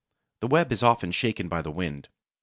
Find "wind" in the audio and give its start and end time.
1.69-2.07